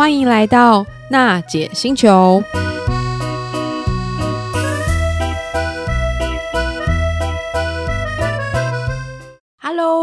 [0.00, 2.42] 欢迎来到娜姐星球。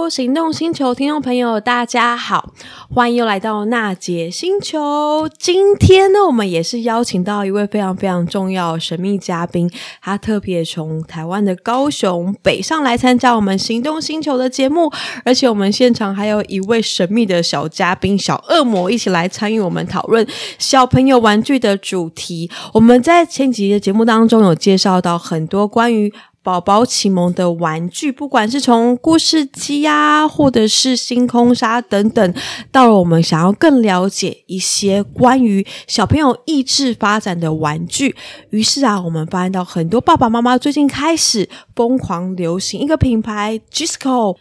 [0.09, 2.53] 行动星球听众朋友，大家好，
[2.93, 5.29] 欢迎又来到娜姐星球。
[5.37, 9.69] 今天呢，我们也是邀请到一位非常非常重要神秘嘉宾，
[10.01, 14.91] 他特别从台湾的高雄北上来参加我们行动星球的节目，
[15.25, 20.25] 而且我们现场还有一位神秘的小嘉宾小恶魔一起来参与我们讨论
[20.57, 22.49] 小朋友玩具的主题。
[22.73, 26.11] 我们在前几集的节目当中有介绍到很多关于
[26.47, 32.33] 宝宝启蒙的玩具，不管是从故事机啊，或者是星空沙等等，
[32.71, 38.15] 到了我们想要更了解一些关于小朋友意志发展的玩具，
[38.51, 44.37] 于是啊，我们发现到很多爸爸妈妈最近开始疯狂流行一个品牌 Gisco。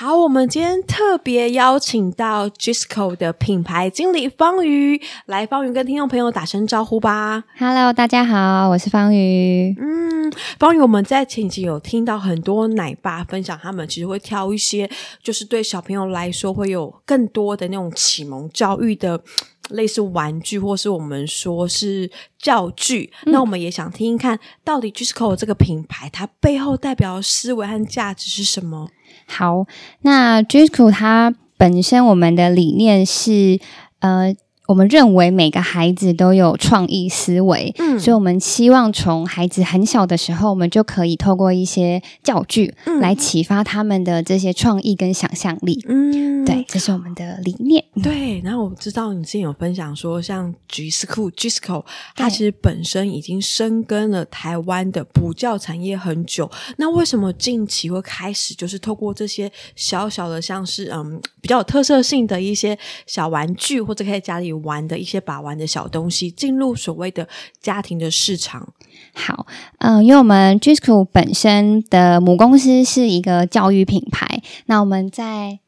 [0.00, 7.44] 好，我们今天特别邀请到 Gisco 的品牌经理方瑜来，方瑜跟听众朋友打声招呼吧。
[7.58, 9.76] Hello，大家好，我是方瑜。
[9.78, 14.90] 嗯，方瑜，我们在前集有听到很多奶爸分享，他们其实会挑一些，
[15.22, 19.20] 就是对小朋友来说会有更多的那种启蒙教育的
[19.68, 23.12] 类似玩具，或是我们说是教具。
[23.26, 28.88] 嗯、那我们也想听听看，到底 Gisco 这个品牌它背后代表的思维和价值是什么？
[29.30, 29.66] 好，
[30.02, 33.58] 那 Gisco 它本身我们的理念是，
[34.00, 34.34] 呃。
[34.70, 47.84] 我们认为每个孩子都有创意思维，嗯，所以我们希望从孩子很小的时候，我们就可以透过一些教具来启发他们的这些创意跟想象力，嗯，对，这是我们的理念。
[48.00, 67.28] 对，然后我知道你之前有分享说，像 Gisco Gisco，它其实本身已经深耕了台湾的补教产业很久，那为什么近期会开始就是透过这些小小的，像是嗯比较有特色性的一些小玩具，或者可以家里玩的一些把玩的小东西，进入所谓的
[67.60, 68.72] 家庭的市场。
[69.12, 69.46] 好，
[69.78, 75.58] 嗯、呃，因为我们 Gisco 本身的母公司是一个教育品牌，那我们在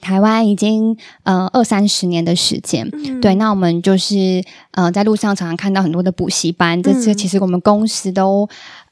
[0.00, 4.42] 台湾已经呃二三十年的时间，嗯、对，那我们就是
[4.72, 8.48] 呃在路上常常看到很多的补习班，这这其实我们公司都。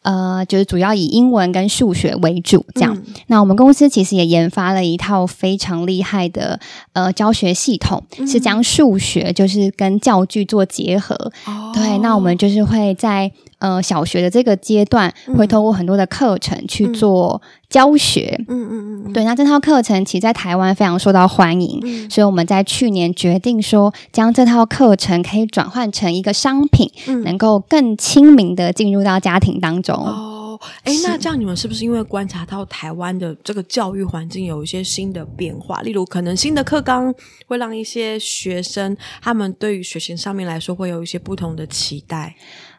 [0.07, 2.95] 呃，就是主要以英文跟数学为主，这样。
[2.95, 6.61] 嗯、那我们公司其实也研发了一套非常厉害的
[6.93, 11.17] 呃教学系统，嗯、是将数学就是跟教具做结合。
[11.47, 18.37] 哦、对，那我们就是会在呃小学的这个阶段，会透过很多的课程去做教学。
[18.49, 19.03] 嗯嗯嗯。
[19.07, 29.95] 嗯对，那这套课程其实在台湾非常受到欢迎，嗯、所以我们在去年决定说，将这套课程可以转换成一个商品，嗯、能够更亲民的进入到家庭当中。
[29.95, 35.81] 哦，哎，那这样你们是不是因为观察到台湾的这个教育环境有一些新的变化？
[35.83, 37.15] 例如，可能新的课纲
[37.47, 42.35] 会让一些学生他们对于学习上面来说会有一些不同的期待。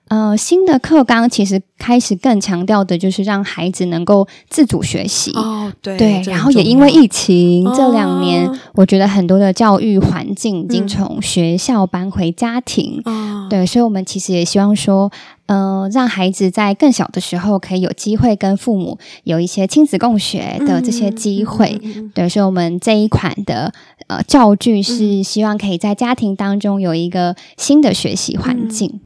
[0.10, 5.32] 呃，新的课纲其实开始更强调的就是让孩子能够自主学习。
[5.36, 6.22] 哦，对，对。
[6.26, 13.02] 然后也因为疫情这两年，哦、我觉得很多的教育环境已经从学校搬回家庭。
[13.06, 15.12] 嗯、对，所以我们其实也希望说，
[15.48, 21.82] 呃，让孩子在更小的时候可以有机会跟父母有一些亲子共学的这些机会。
[22.14, 23.74] 对，所以我们这一款的
[24.08, 28.90] 呃教具是希望可以在家庭当中有一个新的学习环境。
[28.94, 29.00] 嗯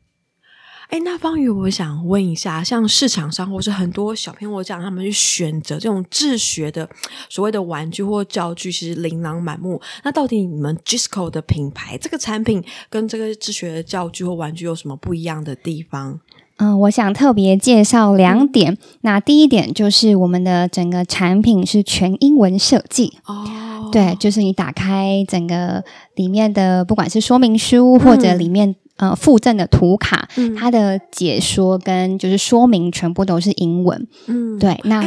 [0.91, 6.87] 哎，那方宇，我想问一下，像市场上或是很多小朋友这样，他们去选择这种自学的
[7.29, 9.81] 所谓的玩具或教具，其实琳琅满目。
[10.03, 16.19] 那到底你们 Gisco 的品牌这个产品跟这个自学的教具或玩具有什么不一样的地方？
[16.57, 18.73] 嗯，我想特别介绍两点。
[18.73, 25.85] 嗯、那第一点就是我们的整个产品是全英文设计哦，对，就是你打开整个
[26.15, 28.75] 里面的，不管是说明书或者里面、嗯。
[29.01, 34.07] 呃，附赠的图卡，嗯、它的解说跟就是说明全部都是英文。
[34.27, 34.79] 嗯，对。
[34.83, 35.01] 那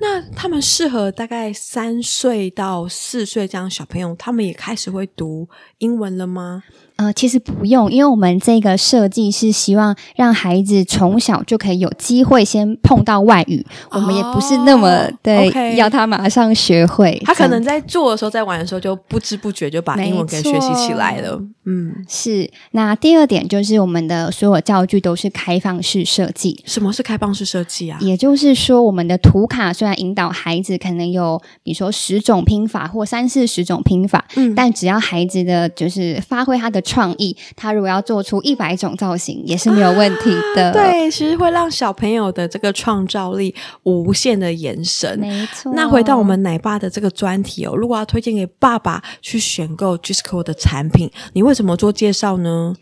[0.00, 5.48] 那他们适合大概三岁到四岁这样小朋友，他们也开始会读
[5.78, 6.62] 英文了吗？
[6.96, 13.66] 呃，其实不用，因为我们这个设计是希望让孩子从小就可以有机会先碰到外语。
[13.90, 17.20] 哦、我们也不是那么对，okay 要他马上学会。
[17.24, 21.42] 他可能在做的时候，在玩的时候，就不知不觉就把英文给学习起来了。
[21.64, 22.48] 嗯，是。
[22.70, 23.32] 那第二点。
[23.32, 26.62] 点就是我们的所有教具都是开放式设计。
[26.66, 27.98] 什么是开放式设计啊？
[28.02, 40.66] 也就是说，我们的图卡虽然引导孩子可能有，比如说十种拼法或三四十种拼法，嗯，但只要孩子的就是发挥他的创意，他如果要做出一百种造型，也是没有问题的。
[40.68, 45.18] 啊、对，其实会让小朋友的这个创造力无限的延伸。
[45.18, 45.72] 没错。
[45.74, 52.74] 那回到我们奶爸的这个专题哦，如果要推荐给爸爸去选购 Gisco 的产品，你为什么做介绍呢？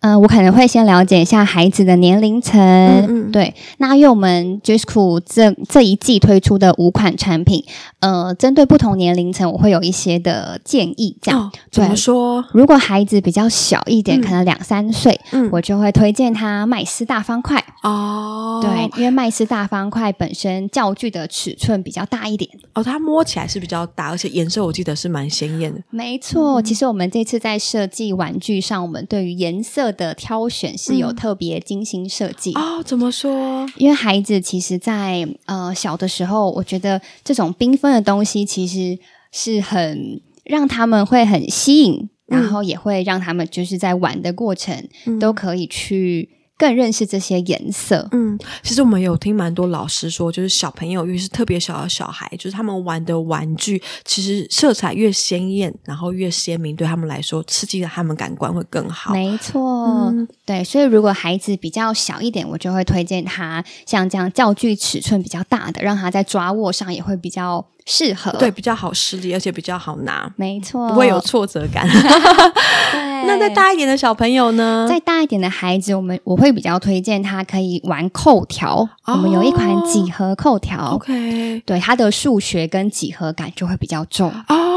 [0.00, 3.52] 嗯、呃，我可能会先了解一下孩子的年龄层，嗯嗯对。
[3.78, 7.64] 那因为我们 j i s c o 这这一季推出的五款产品，
[7.98, 11.16] 呃，针对不同年龄层，我会有一些的建议。
[11.20, 12.44] 这样、哦、怎么说？
[12.52, 17.64] 如果孩子比较小一点，嗯、可能两三岁，嗯，我就会推荐他麦斯大方块。
[17.82, 22.48] 哦，对，因为麦斯大方块本身教具的尺寸比较大一点。
[22.74, 25.80] 哦，它摸起来是比较大，而且颜色我记得是蛮鲜艳的。
[25.90, 29.87] 没错，嗯、其实我们这次在设计玩具上，我们对于颜色。
[29.92, 32.82] 的挑选是有特别精心设计哦。
[32.84, 33.68] 怎么说？
[33.76, 38.98] 因为孩子其实在，在呃小的时候，我觉得这种缤纷的东西其实
[39.32, 46.30] 是很让他们会很吸引，嗯、然后也会让他们就是在玩的过程、嗯、都可以去。
[46.58, 48.08] 更认识这些颜色。
[48.10, 59.12] 嗯，其实我们有听蛮多老师说，就是小朋友，尤其是特别小的小孩，就是他们玩的玩具，其实色彩越鲜艳，然后越鲜明，对他们来说，刺激的他们感官会更好。
[59.12, 59.60] 没错，
[60.10, 67.64] 嗯、对，所以如果孩子比较小一点，我就会推荐他像这样教具尺寸比较大的，让他在抓握上也会比较。
[67.90, 71.88] 适合，对，比较好施力，而且比较好拿，没错，不会有挫折感。
[71.88, 74.86] 对 那再大一点的小朋友呢？
[74.86, 78.86] 再大一点的孩子，我们我会比较推荐他可以玩扣条。
[79.04, 84.30] 哦、我们有一款几何扣条，OK，对，它的数学跟几何感就会比较重。
[84.48, 84.67] 哦，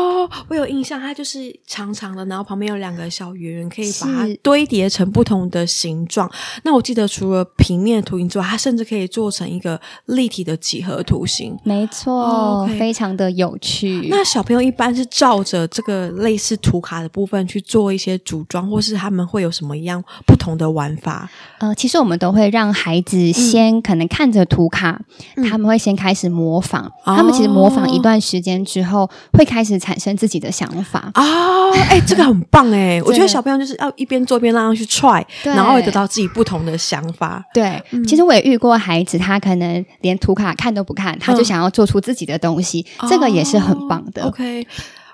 [0.48, 6.28] 我有印象，它就是长长的，然后旁边有两个小圆圆，可以把它堆叠成不同的形状。
[6.64, 11.56] 那我记得除了平面图形之外，它甚至可以做成一个立体的几何图形。
[11.64, 13.12] 没错，非常。
[13.12, 14.08] 的有趣。
[14.10, 21.30] 那小朋友一般是照着这个类似图卡的部分去做一些组装，或是他们会有什么样不同的玩法？
[21.60, 25.02] 呃，其实我们都会让孩子先可能看着图卡，
[25.36, 26.90] 嗯、他们会先开始模仿。
[27.06, 31.12] 嗯、他们其实模仿一段时间之后，会开始产生自己的想法。
[31.16, 33.02] 哦，哎、欸，这个很棒哎！
[33.02, 37.44] 对 我觉得小朋友就是要一边做一边让他去 try，然后会得到自己不同的想法。
[37.56, 42.86] 对，嗯、其实我也遇过孩子，他可能连图卡看都不看，他就想要做出自己的东西。
[43.02, 44.22] 嗯这个也是很棒的。
[44.22, 44.68] Oh, OK，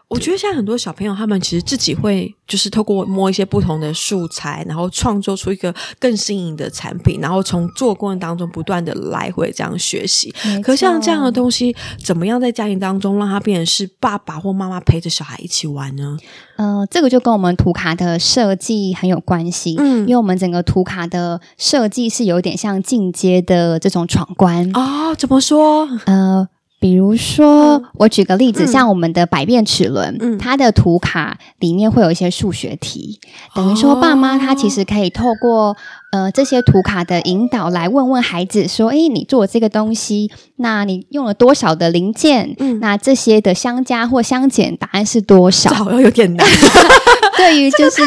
[0.09, 10.33] 我觉得现在很多小朋友他们其实自己会就是透过摸一些不同的素材，然后创作出一个更新颖的产品，然后从做过程当中不断的来回这样学习。
[10.63, 16.17] 可像这样的东西，怎么样在家庭当中让它变成是爸爸或妈妈陪着小孩一起玩呢？
[16.55, 19.75] 嗯、呃，这个就跟我们图卡的设计很有关系。
[19.77, 24.71] 嗯，因为我们整个图卡的设计是有点像进阶的这种闯关。
[24.73, 25.89] 哦，怎么说？
[26.05, 26.47] 呃。
[26.79, 33.19] 比如说，我举个例子，嗯、像我们的百变齿轮，嗯、它的图卡里面会有一些数学题，
[33.55, 35.75] 等于说爸妈他其实可以透过
[36.11, 42.55] 呃这些图卡的引导来问问孩子说：“诶，你做这个东西，那你用了多少的零件？
[42.59, 46.47] 嗯、那这些的相加或相减答案是多少？”好像有点难。
[47.37, 48.03] 对于 就是？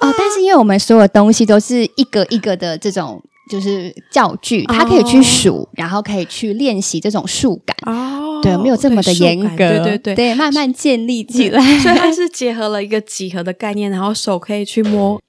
[0.00, 3.22] 哦，但是因为我们所有东西都是一个一个的这种。
[3.50, 5.68] 就是教具，他可以去数，oh.
[5.72, 7.76] 然后可以去练习这种数感。
[7.84, 11.60] 哦，oh, 对，没有这么的严格，对对对，对，慢慢建立起来。
[11.80, 15.20] 所以它是结合了一个几何的概念，然后手可以去摸。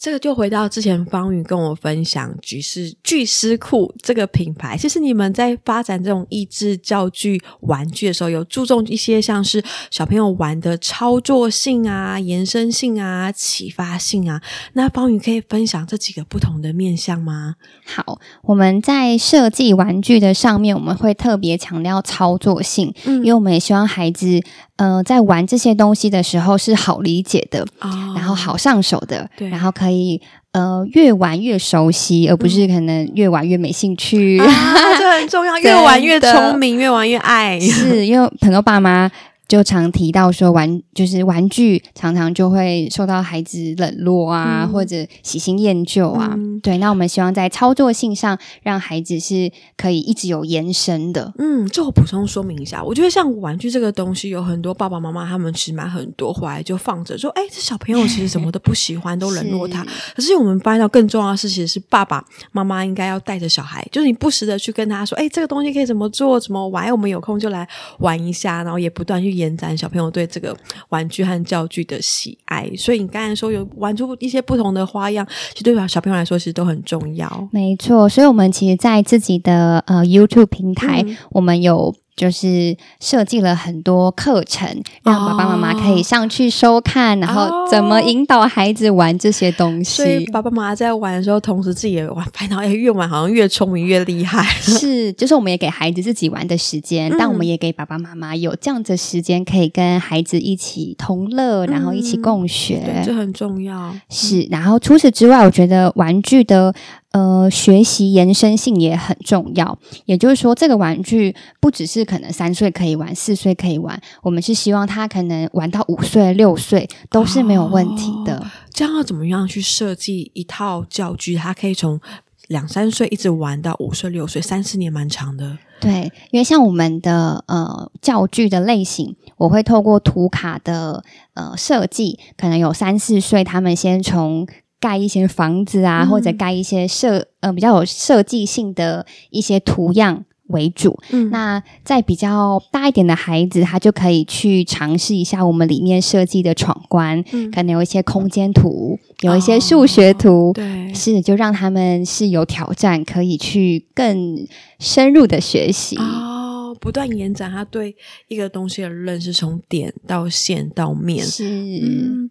[0.00, 14.40] 这个就回到之前方宇跟我分享“巨思巨师库”这个品牌，其实你们在发展这种益智教具玩具的时候，有注重一些像是小朋友玩的操作性啊、延伸性啊、启发性啊。
[14.72, 17.56] 那方宇可以分享这几个不同的面向吗？
[17.84, 24.40] 好，我们在设计玩具的上面，我们会特别强调操作性，嗯，因为我们也希望孩子。
[24.76, 30.20] 呃，在玩这些东西的时候是好理解的，哦、然后好上手的，对然后可以
[30.52, 34.38] 呃越玩越熟悉，而不是可能越玩越没兴趣。
[34.38, 37.58] 这很重要， 越玩越聪明，越玩越爱。
[37.60, 39.10] 是因为很多爸妈。
[39.50, 46.34] 就常提到说玩就是玩具常常就会受到孩子冷落啊，嗯、或者喜新厌旧啊。
[46.36, 51.34] 嗯、对，那我们希望在操作性上让孩子是可以一直有延伸的。
[51.36, 59.84] 嗯，这我补充说明一下，我觉得像玩具这个东西，有很多爸爸妈妈他们其实买很多回来就放着，说哎，这小朋友其实什么都不喜欢，都冷落他。
[60.14, 67.66] 可是我们发现到更重要的事情是，爸爸妈妈应该要带着小孩，就是你不时的去跟他说，哎，这个东西可以怎么做，怎么玩，我们有空就来
[67.98, 69.39] 玩一下，然后也不断去。
[69.40, 70.56] 延展小朋友对这个
[70.90, 72.70] 玩具和教具的喜爱。
[72.76, 77.48] 所以你刚才说有玩出一些不同的花样，其实对小朋友来说其实都很重要。
[77.50, 81.94] 没错，所以我们其实，在自己的呃 YouTube 平台，嗯、我们有。
[82.20, 84.68] 就是设计了很多课程，
[85.02, 90.02] 让爸爸妈妈可以上去收看，哦、然后怎么引导孩子玩这些东西。
[90.02, 94.44] 所以爸爸妈妈在玩的时候，同时自己也玩，发现越玩好像越聪明越厉害。
[94.60, 103.96] 是，就是我们也给孩子自己玩的时间，嗯、但我们也给爸爸妈妈有这样的时间，可以跟孩子一起同乐，然后一起共学，嗯、对，这很重要。
[104.10, 106.74] 是，然后除此之外，我觉得玩具的。
[107.12, 109.76] 呃，学习延伸性也很重要。
[110.04, 118.36] 也就是说，这个玩具不只是可能三岁可以玩，四岁可以玩，我们是希望他可能玩到五岁、六岁都是没有问题的。
[118.36, 121.34] 哦，这样要怎么样去设计一套教具？
[121.34, 122.00] 他可以从
[122.46, 125.58] 两三岁一直玩到五岁、六岁，三四年蛮长的。
[125.80, 131.02] 对，因为像我们的呃教具的类型，我会透过图卡的
[131.34, 134.46] 呃设计，可能有三四岁，他们先从。
[134.80, 140.98] 盖一些房子啊，或者盖一些设呃比较有设计性的一些图样为主。
[141.10, 154.46] 嗯，那在比较大一点的孩子，他就可以去尝试一下我们里面设计的闯关，嗯，可能有一些空间图，有一些数学图，哦，对，是就让他们是有挑战，可以去更
[154.78, 155.96] 深入的学习。
[155.98, 157.94] 哦，不断延展他对
[158.28, 161.44] 一个东西的认识，从点到线到面，是。
[161.46, 162.30] 嗯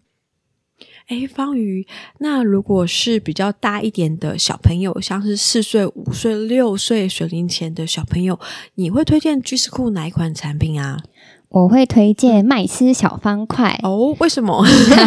[1.10, 1.84] 哎，方瑜，
[2.18, 8.38] 那如果是比较大一点的小朋友，像是四岁、五岁、六岁学龄前的小朋友，
[8.76, 11.02] 你会推荐居士库哪一款产品啊？
[11.50, 14.64] 我会推荐麦斯小方块哦，为什么？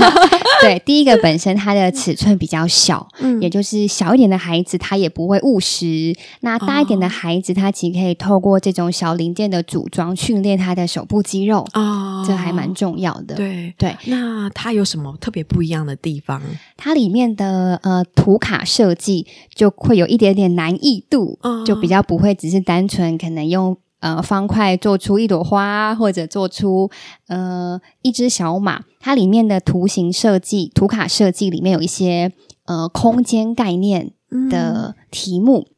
[0.61, 6.13] 对，第一个本身它的尺寸比较小，嗯，也就是小一点的孩子他也不会误食。
[6.41, 13.35] 那大一点的孩子，他其实可以透过这种小零件的组装训练他的手部肌肉哦，这还蛮重要的。
[13.35, 16.41] 对对，那它有什么特别不一样的地方？
[16.75, 23.77] 它里面的呃图卡设计就会有一点点难易度，哦，就比较不会只是单纯可能用。
[24.03, 26.91] 呃，方块做出一朵花，或者做出
[27.27, 32.33] 呃一只小马，它里面的图形设计、图卡设计里面有一些
[32.65, 34.11] 呃空间概念
[34.49, 35.73] 的题目，嗯、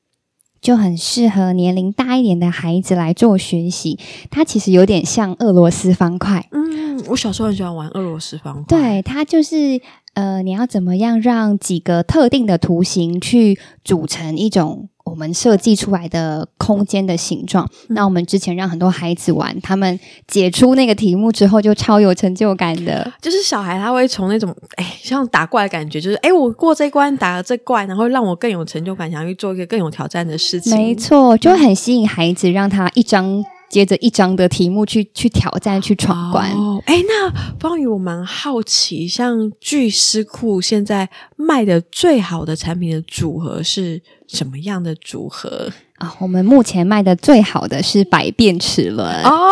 [0.59, 3.99] 就很适合年龄大一点的孩子来做学习。
[4.31, 6.47] 它其实有点像俄罗斯方块。
[6.51, 8.63] 嗯，我小时候很喜欢玩俄罗斯方块。
[8.65, 9.79] 对，它就是
[10.15, 14.89] 呃，你要怎么样让几个特定的图形去组成一种。
[15.05, 23.13] 我们设计出来的空间的形状，那我们之前让很多孩子玩，他们解出那个题目之后，就超有成就感的。
[23.21, 30.75] 就是小孩他会从那种哎，像打怪的感觉，就是哎，我过这关打了这怪，然后让我更有成就感，想要去做一个更有挑战的事情。
[30.75, 33.45] 没错，就很吸引孩子，让他一张。
[33.69, 36.51] 接着一章的题目去去挑战去闯关。
[36.51, 37.29] 哦，哎，那
[37.59, 46.15] 方宇，我蛮好奇，像 G-SCHOOL 现在卖的最好的产品的组合是什么样的组合啊？
[46.19, 49.49] 我们目前卖的最好的是百变齿轮哦，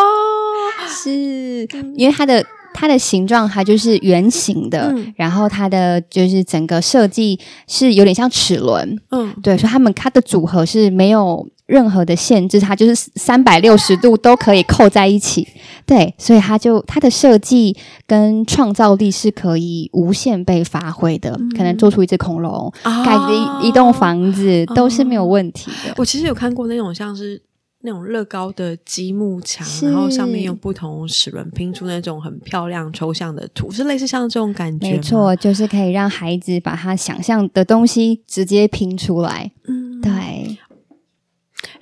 [0.88, 11.46] 是因为它的它的形状它就是圆形的，嗯、然后它的就是整个设计是有点像齿轮，嗯，对，所以他们它的组合是没有。
[11.66, 15.48] 任何的限制，它就是三百六十度都可以扣在一起，
[15.86, 25.94] 对，所以它就它的设计跟创造力是可以无限被发挥的，嗯、可能做出一只恐龙，哦、盖一一栋房子都是没有问题的。
[25.96, 27.40] 我其实有看过那种像是
[27.80, 34.90] 那种乐高的积木墙，然后上面用不同齿轮拼出那种很漂亮抽象的图，是类似像这种感觉？
[34.92, 39.52] 没错，就是可以让孩子把他想象的东西直接拼出来。
[39.66, 40.53] 嗯，对。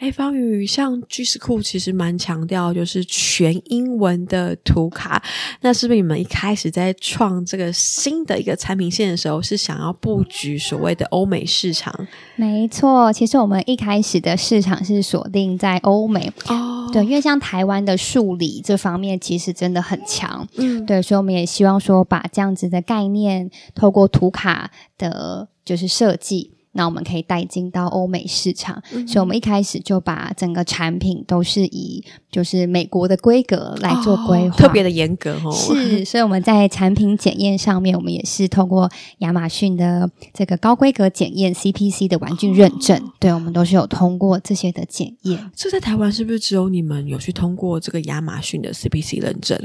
[0.02, 5.22] 哎，方宇，像 G-SCHOOL 其实蛮强调就是全英文的图卡，
[5.60, 11.94] 那是不是你们一开始在创这个新的一个产品线的时候，是想要布局所谓的欧美市场？
[12.34, 26.50] 没错，其实我们一开始的市场是锁定在欧美哦，对，因为像台湾的数理这方面其实真的很强，嗯，对，所以我们也希望说把这样子的概念透过图卡的，就是设计。
[26.72, 35.52] 那我们可以带进到欧美市场，嗯、所以我们一开始就把整个产品都是以就是美国的规格来做规划，哦、特别的严格哦。
[35.52, 45.50] 是，所以我们在产品检验上面，我们也是通过亚马逊的这个高规格检验 CPC 的玩具认证，哦、对，我们都是有通过这些的检验。
[45.54, 49.58] 这在台湾是不是只有你们有去通过这个亚马逊的 CPC 认证？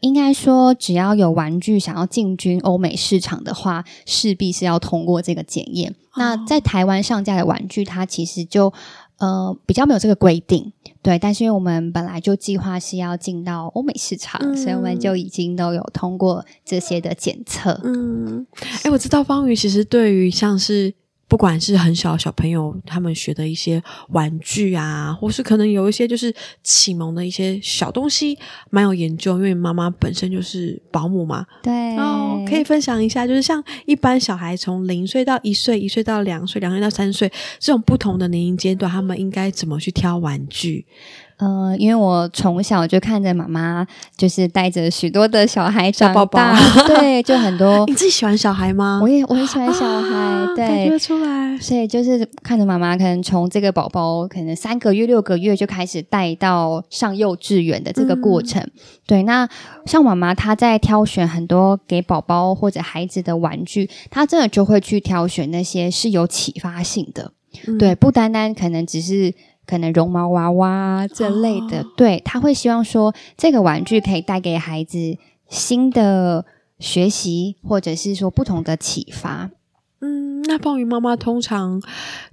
[0.00, 5.94] 应该说，只要有玩具想要进军欧美市场的话，势必是要通过这个检验。
[6.16, 8.72] 那在台湾上架的玩具，它其实就
[9.18, 10.72] 呃比较没有这个规定。
[11.02, 17.80] 对，但是因为我们本来就计划是要进到欧美市场，嗯、所以我们就已经都有通过这些的检测。
[17.84, 18.46] 嗯，
[18.84, 20.94] 哎，我知道方瑜其实对于像是。
[21.28, 28.38] 不管是很小的小朋友，他们学的一些玩具啊，或是可能有一些就是启蒙的一些小东西，
[28.70, 29.36] 蛮有研究。
[29.36, 40.86] 因为妈妈本身就是保姆嘛，对，然后可以分享一下，就是像一般小孩从零岁到一岁，一岁到两岁，两岁到三岁这种不同的年龄阶段，他们应该怎么去挑玩具？
[41.38, 46.40] 呃，因为我从小就看着妈妈，就是带着许多的小孩长大，宝宝
[46.88, 47.84] 对，就很多。
[47.86, 48.98] 你自己喜欢小孩吗？
[49.00, 51.56] 我也我很喜欢小孩，啊、对，感觉出来。
[51.60, 58.60] 所以就是看着妈妈，可能从这个宝宝可能三个月、六个月就开始带到上幼稚园的这个过程。
[58.60, 58.72] 嗯、
[59.06, 59.48] 对，那
[59.86, 67.30] 像妈妈她在挑选很多给宝宝或者孩子的玩具，她真的就会去挑选那些是有启发性的，
[67.68, 69.32] 嗯、对，不单单可能只是。
[69.68, 75.18] 可能绒毛娃娃这类的，哦、对，他会希望说这个玩具可以带给孩子
[75.50, 76.46] 新的
[76.78, 79.50] 学习，或者是说不同的启发。
[80.00, 81.82] 嗯，那鲍鱼妈妈通常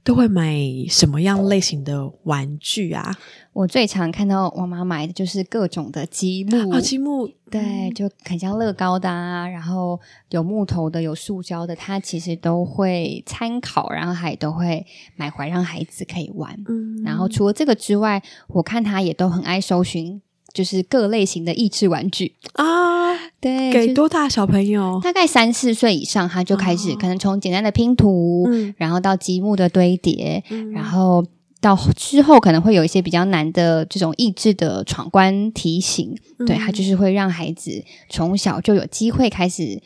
[0.04, 0.56] 都会买
[0.88, 3.18] 什么样类型的玩具啊？
[3.56, 6.70] 我最常看到我妈买的就是各种的积木。
[6.72, 9.98] 啊，积木，对，就很像乐高的啊，然后
[10.32, 14.86] 有木头的，有塑胶的，她其实都会参考，然后还都会
[15.16, 16.54] 买回来让孩子可以玩。
[16.68, 20.22] 嗯，然后除了这个之外，我看她也都很爱搜寻。
[20.54, 22.34] 就是各类型的益智玩具。
[22.54, 25.02] 啊，对，给多大小朋友？
[25.04, 31.26] 大概三四岁以上，他就开始、哦、可能从简单的拼图，嗯、然后到积木的堆叠，嗯、然后
[31.66, 39.82] 到之后可能会有一些比较难的这种益智的闯关题型，嗯、对，它就是会让孩子从小就有机会开始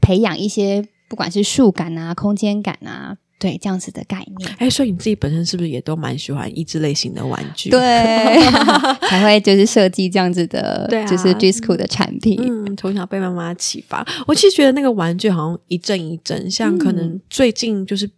[0.00, 3.16] 培养一些不管是数感啊、空间感啊。
[3.38, 4.54] 对，这样子的概念。
[4.58, 7.70] 哎，所以你自己本身是不是也都蛮喜欢益智类型的玩具？
[7.70, 7.80] 对，
[9.08, 12.38] 才会就是设计这样子的，对啊、就是 G-SCHOOL 的产品。
[12.40, 18.08] 嗯，从小被妈妈启发，我其实觉得那个玩具好像一阵一阵，像可能最近就是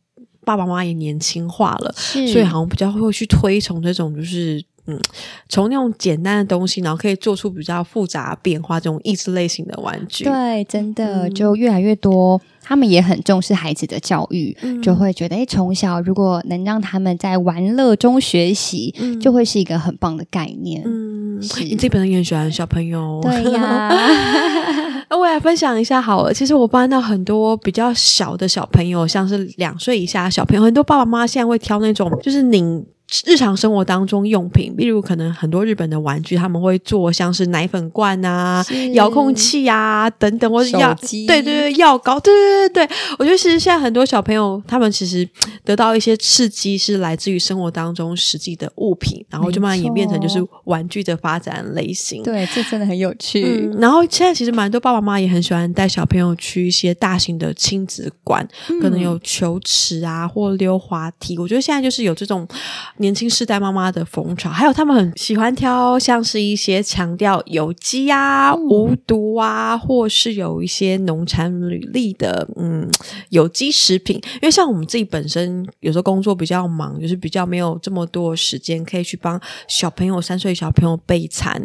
[0.44, 4.64] 爸爸妈妈也年轻化了，嗯、所以好像比较会去推崇这种就是。
[4.86, 5.00] 嗯，
[5.48, 12.38] 从那种简单的东西，然后可以做出比较复杂的变化，这种益智类型的玩具，对，真的就越来越多。
[12.62, 20.82] 他们也很重视孩子的教育，嗯、就会觉得，哎，从小如果能让他们在玩乐中学习，嗯、就会是一个很棒的概念。
[20.84, 23.90] 嗯，是你自己本身也很喜欢小朋友，对呀。
[25.10, 26.32] 那我来分享一下好了。
[26.32, 32.84] 其实我班到很多比较小的小朋友，像是两岁以下的小朋友，很多爸爸妈妈现在会挑那种，就是拧。
[33.26, 38.64] 日常生活当中用品，例如可能很多日本的玩具，他们会做像是奶粉罐啊、
[38.94, 42.96] 遥控器啊等等，或者药机，对对对，药膏，对对对对。
[43.18, 45.28] 我觉得其实现在很多小朋友，他们其实
[45.62, 52.22] 得到一些刺激，是来自于生活当中实际的物品，然后就慢慢演变成就是玩具的发展类型。
[52.22, 53.44] 对，这真的很有趣。
[53.44, 61.38] 嗯，然后现在其实蛮多爸爸妈妈也很喜欢带小朋友去一些大型的亲子馆，嗯、可能有球池啊或溜滑梯。
[61.38, 62.48] 我觉得现在就是有这种。
[62.98, 72.88] 年轻世代妈妈的风潮，还有他们很喜欢挑像是一些强调有机啊、嗯、无毒啊，或是有一些农产履历的嗯
[73.30, 74.16] 有机食品。
[74.34, 81.60] 因为像我们自己本身有时候工作比较忙，就是比较没有这么多时间可以去帮小朋友三岁小朋友备餐。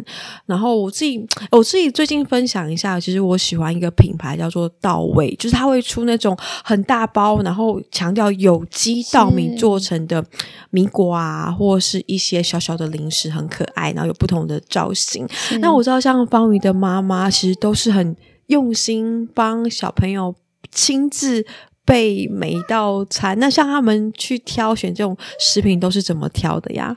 [0.46, 10.24] 然后我自己我自己最近分享一下，其实我喜欢一个品牌叫做稻味，就是它会出那种很大包，然后强调有机稻米做成的
[10.70, 11.19] 米果啊。
[11.20, 15.26] 啊，或是一些小小的零食，很可爱，然后有不同的造型。
[15.30, 20.34] 是那我知道，像方瑜的妈妈，其实都是很用心帮小朋友
[20.72, 21.44] 亲自
[21.84, 23.38] 备每一道餐。
[23.38, 26.96] 那像他们去挑选这种食品，都是怎么挑的呀？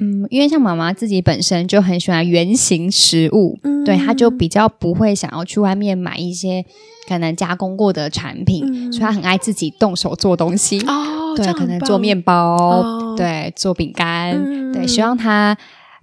[0.00, 6.64] 嗯，因为像妈妈自己本身就很喜欢圆形食物，嗯、对，她就比较不会想要去外面买一些
[7.08, 10.78] 可能加工过的产品，嗯、所以她很爱自己动手做东西。
[10.86, 15.56] 哦，对，可能做面包，哦、对，做饼干，嗯、对，希望他。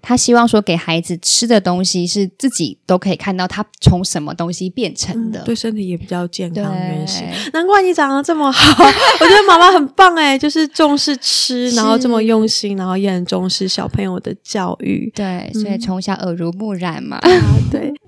[0.07, 6.75] 他希望说，给孩子吃的东西是自己都可以看到，他从什么东西变成的，嗯、对身体也比较健康。
[6.75, 8.83] 原型对难怪你长得这么好，
[9.19, 15.11] 我觉得妈妈很棒诶，就是重视吃，然后这么用心，然后也很重视小朋友的教育。
[15.15, 17.17] 对，所以从小耳濡目染嘛。
[17.23, 17.91] 嗯、对。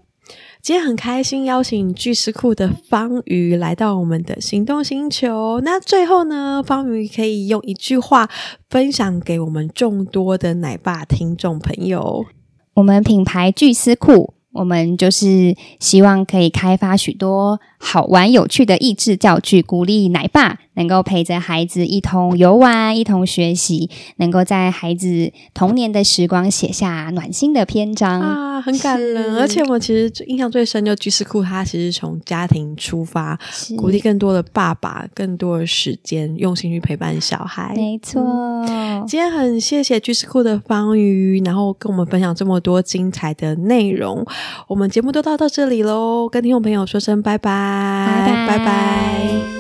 [0.68, 5.62] 今天很开心邀请巨丝库的方瑜来到我们的行动星球。
[5.64, 8.30] 那最后呢，方瑜可以用一句话
[8.70, 12.26] 分享给我们众多的奶爸听众朋友。
[12.74, 29.36] 我们品牌巨丝库我们就是希望可以开发许多好玩有趣的益智教具，鼓励奶爸能够陪着孩子一同游玩，一同学习，能够在孩子童年的时光写下暖心的篇章啊，很感人。
[29.38, 33.40] 而且我其实印象最深就居士库，他其实从家庭出发，
[33.78, 37.74] 鼓励更多的爸爸，更多的时间用心去陪伴小孩。
[37.76, 38.22] 没错，
[38.68, 44.26] 嗯，今天很谢谢居士库的方瑜，然后跟我们分享这么多精彩的内容。
[44.68, 47.67] 我们节目都到到这里喽，跟听众朋友说声拜拜。
[47.68, 48.48] 拜拜。
[48.48, 49.57] 拜拜。